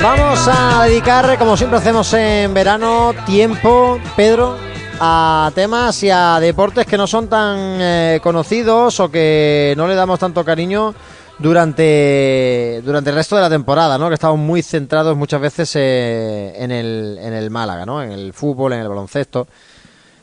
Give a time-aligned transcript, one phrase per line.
[0.00, 4.56] Vamos a dedicar, como siempre hacemos en verano, tiempo, Pedro,
[5.00, 9.94] a temas y a deportes que no son tan eh, conocidos o que no le
[9.94, 10.94] damos tanto cariño
[11.38, 14.08] durante, durante el resto de la temporada, ¿no?
[14.08, 18.02] Que estamos muy centrados muchas veces eh, en, el, en el Málaga, ¿no?
[18.02, 19.46] En el fútbol, en el baloncesto.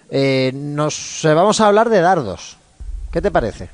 [0.10, 2.58] Eh, nos vamos a hablar de dardos.
[3.12, 3.70] ¿Qué te parece?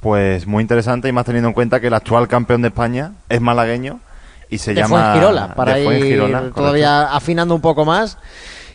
[0.00, 3.40] Pues muy interesante y más teniendo en cuenta que el actual campeón de España es
[3.40, 4.00] malagueño
[4.50, 6.60] y se de llama Fuengirola, para de ir Fuengirola, correcto.
[6.60, 8.18] todavía afinando un poco más.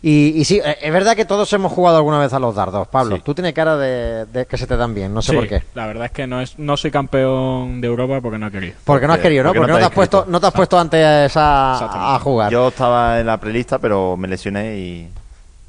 [0.01, 2.87] Y, y sí, eh, es verdad que todos hemos jugado alguna vez a los dardos,
[2.89, 3.15] Pablo.
[3.15, 3.21] Sí.
[3.25, 5.63] Tú tienes cara de, de que se te dan bien, no sé Sí, por qué.
[5.73, 8.75] La verdad es que no es no soy campeón de Europa porque no he querido.
[8.83, 9.49] Porque no has querido, ¿no?
[9.49, 12.19] porque Porque, no no, te te has puesto, no te has puesto antes a, a
[12.19, 12.51] jugar.
[12.51, 15.09] Yo estaba en la prelista, pero me lesioné y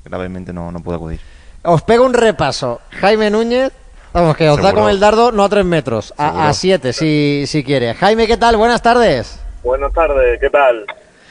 [0.05, 1.21] gravemente no, no pude acudir.
[1.63, 2.80] Os pego un repaso.
[3.01, 3.73] Jaime Núñez,
[4.13, 7.45] vamos, que os da con el dardo no a tres metros, a, a siete, si,
[7.47, 7.95] si quiere.
[7.95, 8.59] Jaime, ¿qué tal?
[8.59, 9.41] Buenas tardes.
[9.66, 10.84] Buenas tardes, ¿qué tal?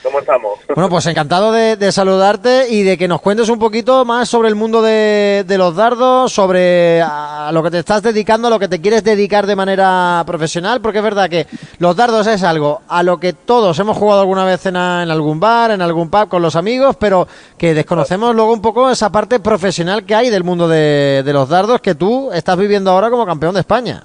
[0.03, 0.59] ¿Cómo estamos?
[0.76, 4.49] Bueno, pues encantado de, de saludarte y de que nos cuentes un poquito más sobre
[4.49, 8.60] el mundo de, de los dardos, sobre a lo que te estás dedicando, a lo
[8.60, 11.48] que te quieres dedicar de manera profesional, porque es verdad que
[11.79, 15.10] los dardos es algo a lo que todos hemos jugado alguna vez en, a- en
[15.12, 19.10] algún bar, en algún pub con los amigos, pero que desconocemos luego un poco esa
[19.13, 23.10] parte profesional que hay del mundo de, de los dardos que tú estás viviendo ahora
[23.10, 24.04] como campeón de España.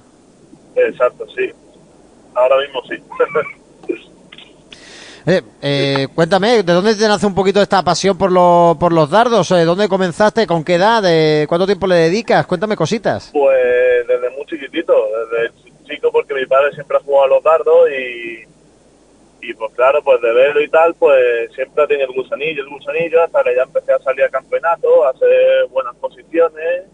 [0.77, 1.51] Exacto, sí.
[2.37, 2.95] Ahora mismo sí.
[5.27, 9.11] Eh, eh, cuéntame, ¿de dónde te nace un poquito esta pasión por, lo- por los
[9.11, 9.51] dardos?
[9.51, 10.47] Eh, ¿Dónde comenzaste?
[10.47, 11.03] ¿Con qué edad?
[11.49, 12.47] ¿Cuánto tiempo le dedicas?
[12.47, 13.31] Cuéntame cositas.
[13.33, 14.95] Pues desde muy chiquitito,
[15.31, 15.53] desde
[15.85, 20.21] chico porque mi padre siempre ha jugado a los dardos y, y pues claro, pues
[20.23, 23.93] de verlo y tal, pues siempre tenido el gusanillo, el gusanillo, hasta que ya empecé
[23.93, 26.85] a salir a campeonato, a hacer buenas posiciones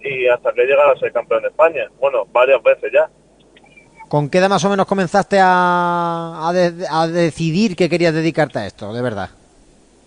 [0.00, 1.88] y hasta que he llegado a ser campeón de España.
[2.00, 3.08] Bueno, varias veces ya.
[4.08, 8.58] ¿Con qué edad más o menos comenzaste a, a de- a decidir que querías dedicarte
[8.58, 9.30] a esto, de verdad?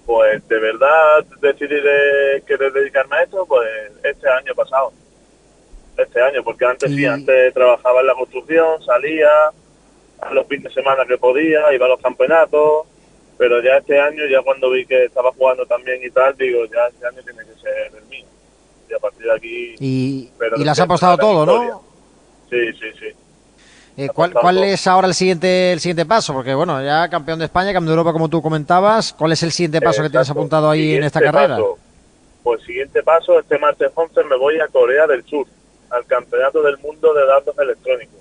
[0.05, 3.67] Pues de verdad decidí de querer dedicarme a esto, pues
[4.03, 4.91] este año pasado.
[5.97, 9.27] Este año, porque antes sí, antes trabajaba en la construcción, salía
[10.21, 12.87] a los fines de semana que podía, iba a los campeonatos,
[13.37, 16.87] pero ya este año, ya cuando vi que estaba jugando también y tal, digo, ya
[16.89, 18.25] este año tiene que ser el mío.
[18.89, 19.75] Y a partir de aquí...
[19.79, 21.45] Y, pero y le has apostado todo.
[21.45, 21.83] ¿no?
[22.49, 23.07] Sí, sí, sí.
[23.97, 26.33] Eh, ¿Cuál, cuál es ahora el siguiente, el siguiente paso?
[26.33, 29.13] Porque bueno, ya campeón de España, campeón de Europa, como tú comentabas.
[29.13, 31.55] ¿Cuál es el siguiente paso que tienes apuntado ahí en esta carrera?
[31.55, 31.77] paso.
[32.43, 35.45] Pues siguiente paso, este martes 11 me voy a Corea del Sur,
[35.91, 38.19] al Campeonato del Mundo de Datos Electrónicos.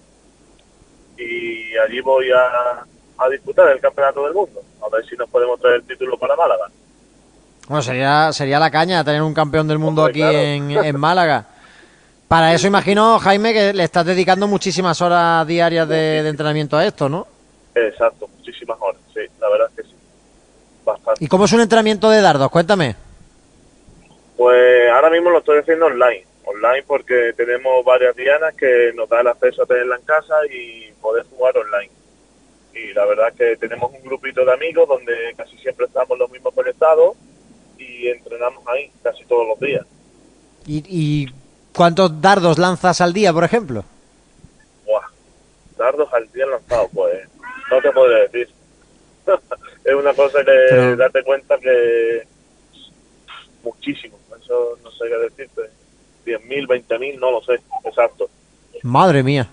[1.17, 2.85] Y allí voy a,
[3.25, 6.37] a disputar el Campeonato del Mundo, a ver si nos podemos traer el título para
[6.37, 6.67] Málaga.
[7.69, 10.39] Bueno, sería, sería la caña tener un campeón del mundo Hombre, aquí claro.
[10.39, 11.47] en, en Málaga.
[12.31, 16.87] Para eso imagino, Jaime, que le estás dedicando muchísimas horas diarias de, de entrenamiento a
[16.87, 17.27] esto, ¿no?
[17.75, 19.97] Exacto, muchísimas horas, sí, la verdad es que sí.
[20.85, 21.25] Bastante.
[21.25, 22.49] ¿Y cómo es un entrenamiento de dardos?
[22.49, 22.95] Cuéntame.
[24.37, 29.23] Pues ahora mismo lo estoy haciendo online, online porque tenemos varias dianas que nos da
[29.23, 31.91] el acceso a tenerla en casa y poder jugar online.
[32.73, 36.31] Y la verdad es que tenemos un grupito de amigos donde casi siempre estamos los
[36.31, 37.17] mismos conectados
[37.77, 39.85] y entrenamos ahí casi todos los días.
[40.65, 41.27] ¿Y, y
[41.75, 43.85] cuántos dardos lanzas al día, por ejemplo?
[44.87, 45.07] Buah,
[45.79, 47.29] dardos al día lanzados, pues
[47.71, 48.49] no te podré decir.
[49.85, 52.27] es una cosa que Pero- date cuenta que
[53.63, 55.63] muchísimo, eso no sé qué decirte.
[56.27, 58.29] 10.000, 20.000, no lo sé, exacto.
[58.83, 59.49] Madre mía.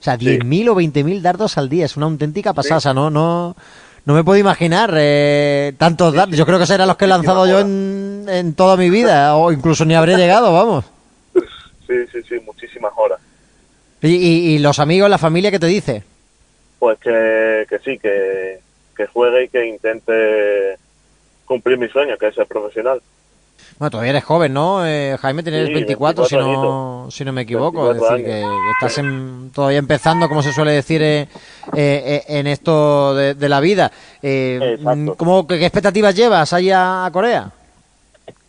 [0.00, 0.26] O sea, Sí.
[0.38, 1.84] 10.000 o 20.000 dardos al día.
[1.84, 2.94] Es una auténtica pasada.
[2.94, 3.56] No, no,
[4.04, 6.36] no me puedo imaginar eh, tantos dardos.
[6.36, 9.36] Yo creo que serán los que he lanzado yo en, en toda mi vida.
[9.36, 10.84] O incluso ni habré llegado, vamos.
[11.88, 13.18] Sí, sí, sí, muchísimas horas.
[14.02, 16.04] Y, y- y los amigos, la familia, ¿qué te dice?
[16.78, 18.60] Pues que, que sí, que,
[18.96, 20.78] que juegue y que intente
[21.46, 23.00] cumplir mi sueño, que es ser profesional.
[23.78, 24.86] Bueno, todavía eres joven, ¿no?
[24.86, 27.90] Eh, Jaime, tienes Sí, 24, si 24 no, si no me equivoco.
[27.90, 31.28] Es 24 decir, que, estás en- todavía empezando, como se suele decir, eh, eh,
[31.74, 33.90] eh, en esto de, de la vida.
[34.22, 35.14] Eh, Exacto.
[35.16, 37.50] ¿cómo- qué, qué expectativas llevas ahí a, a Corea?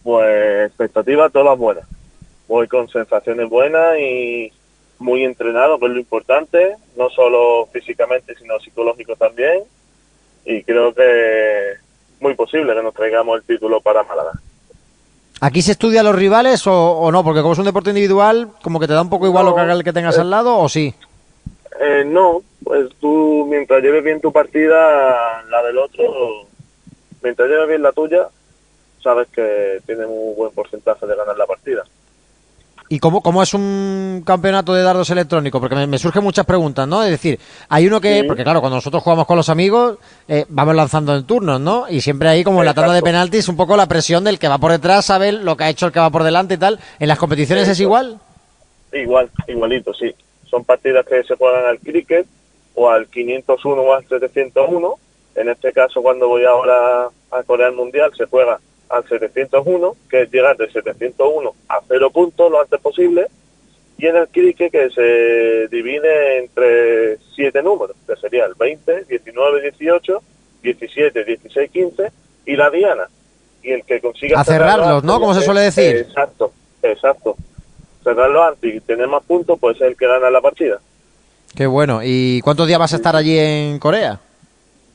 [0.03, 1.85] Pues expectativas todas buenas.
[2.49, 4.51] Voy con sensaciones buenas y
[4.97, 9.61] muy entrenado, que es lo importante, no solo físicamente, sino psicológico también.
[10.45, 11.75] Y creo que
[12.19, 14.31] muy posible que nos traigamos el título para Málaga.
[15.41, 17.23] ¿Aquí se estudia a los rivales o, o no?
[17.23, 19.55] Porque como es un deporte individual, como que te da un poco igual No, lo
[19.55, 20.95] que haga el que tengas eh, al lado, ¿o sí?
[21.79, 26.47] Eh, no, pues tú mientras lleves bien tu partida, la del otro,
[27.21, 28.27] mientras lleves bien la tuya,
[29.03, 31.85] sabes que tiene un buen porcentaje de ganar la partida.
[32.91, 35.59] ¿Y cómo, cómo es un campeonato de dardos electrónico?
[35.59, 37.03] Porque me, me surgen muchas preguntas, ¿no?
[37.03, 37.39] Es decir,
[37.69, 38.23] hay uno que, Sí.
[38.27, 41.85] porque claro, cuando nosotros jugamos con los amigos, eh, vamos lanzando en turnos, ¿no?
[41.87, 44.47] Y siempre ahí, como en la tanda de penaltis, un poco la presión del que
[44.47, 46.79] va por detrás, sabe lo que ha hecho el que va por delante y tal.
[46.99, 48.19] ¿En las competiciones es igual?
[48.91, 50.11] Igual, igualito, sí.
[50.49, 52.25] Son partidas que se juegan al cricket
[52.73, 54.93] o al 501 o al 701.
[55.35, 58.59] En este caso, cuando voy ahora a Corea del Mundial, se juega
[58.89, 63.27] al 701, que es llegar de 701 a cero puntos lo antes posible.
[63.97, 69.61] Y en el cricket, que se divide entre siete números, que sería el 20, 19,
[69.61, 70.23] 18,
[70.61, 72.11] 17, 16, 15
[72.45, 73.09] y la diana.
[73.61, 75.19] Y el que consiga A cerrarlos, cerrarlo ¿no?
[75.19, 75.97] Como se suele decir.
[75.97, 77.35] Exacto, exacto.
[78.03, 80.79] Cerrarlo antes y tener más puntos, pues es el que gana la partida.
[81.55, 81.99] Qué bueno.
[82.03, 84.19] ¿Y cuántos días vas a estar allí en Corea?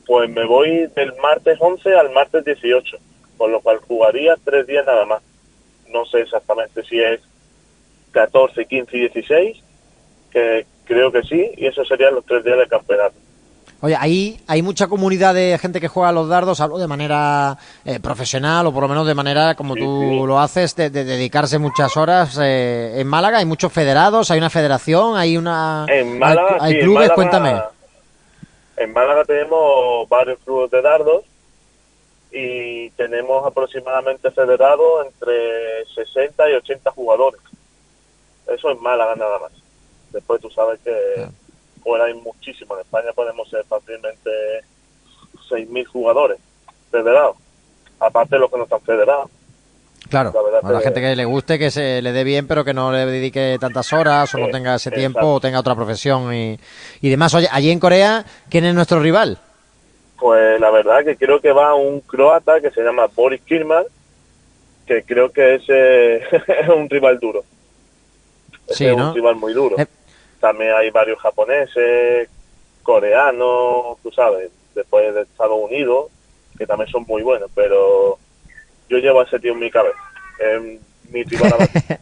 [0.07, 2.97] Pues me voy del martes 11 al martes 18,
[3.37, 5.21] con lo cual jugaría tres días nada más.
[5.91, 7.19] No sé exactamente si es
[8.11, 9.57] 14, 15 y 16,
[10.31, 13.15] que creo que sí, y esos serían los tres días del campeonato.
[13.81, 17.57] Oye, hay, hay mucha comunidad de gente que juega a los dardos, hablo de manera
[17.83, 20.25] eh, profesional o por lo menos de manera como Sí, tú sí.
[20.27, 22.39] lo haces, de, de dedicarse muchas horas.
[22.41, 25.85] eh, en Málaga hay muchos federados, hay una federación, hay una...
[25.89, 27.61] En Málaga, hay, hay sí, en clubes, Málaga- cuéntame.
[28.77, 31.23] En Málaga tenemos varios clubes de dardos
[32.31, 37.41] y tenemos aproximadamente federados entre 60 y 80 jugadores.
[38.47, 39.51] Eso en Málaga nada más.
[40.11, 41.27] Después tú sabes que
[41.83, 42.75] fuera hay muchísimo.
[42.75, 44.29] En España podemos ser fácilmente
[45.49, 46.37] 6.000 jugadores
[46.91, 47.37] federados.
[47.99, 49.29] Aparte de los que no están federados.
[50.09, 52.47] Claro, la verdad a la que- gente que le guste, que se le dé bien,
[52.47, 55.59] pero que no le dedique tantas horas o no Eh, tenga ese tiempo o tenga
[55.59, 56.59] otra profesión y,
[57.01, 57.33] y demás.
[57.33, 59.39] Oye, allí en Corea, ¿quién es nuestro rival?
[60.25, 63.83] Pues la verdad que creo que va un croata que se llama Boris Kirman,
[64.87, 66.15] que creo que ese
[66.61, 67.43] es un rival duro.
[68.67, 69.09] Ese Sí, es ¿no?
[69.09, 69.77] un rival muy duro.
[69.77, 69.85] Eh.
[70.39, 72.27] También hay varios japoneses,
[72.81, 76.07] coreanos, tú sabes, después de Estados Unidos,
[76.57, 78.17] que también son muy buenos, pero
[78.89, 79.99] yo llevo a ese tío en mi cabeza.
[81.07, 81.53] Mi rival.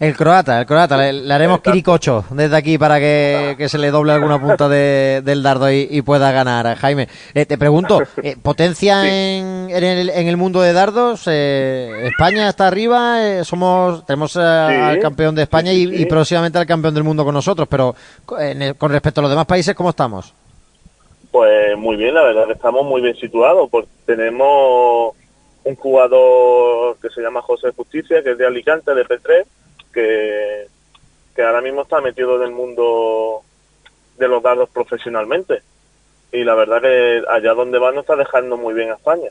[0.00, 3.90] El croata, el croata, le, le haremos quiricocho desde aquí para que, que se le
[3.90, 6.76] doble alguna punta de- del dardo y, y pueda ganar.
[6.76, 9.08] Jaime, Eh, te pregunto, eh, ¿potencia Sí.
[9.08, 11.24] en, en, el, en el mundo de dardos?
[11.26, 13.26] Eh, ¿España está arriba?
[13.26, 16.02] Eh, somos Tenemos al campeón de España y, sí, sí.
[16.02, 17.96] y próximamente al campeón del mundo con nosotros, pero
[18.38, 20.32] en el- con respecto a los demás países, ¿cómo estamos?
[21.32, 25.12] Pues muy bien, la verdad que estamos muy bien situados, porque tenemos
[25.64, 29.44] un jugador que se llama José Justicia, que es de Alicante, de P3,
[31.34, 33.42] que, ahora mismo está metido en el mundo
[34.16, 35.62] de los dardos profesionalmente.
[36.32, 39.30] Y la verdad que allá donde va nos está dejando muy bien a España.